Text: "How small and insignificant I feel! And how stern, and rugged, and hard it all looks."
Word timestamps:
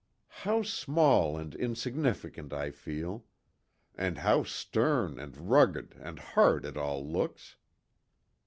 "How 0.41 0.63
small 0.63 1.37
and 1.37 1.53
insignificant 1.53 2.53
I 2.53 2.71
feel! 2.71 3.23
And 3.93 4.17
how 4.17 4.43
stern, 4.43 5.19
and 5.19 5.37
rugged, 5.51 5.95
and 5.99 6.17
hard 6.17 6.65
it 6.65 6.75
all 6.75 7.05
looks." 7.07 7.57